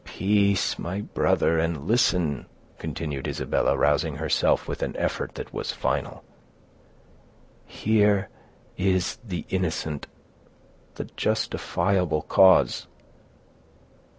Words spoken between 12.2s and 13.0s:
cause.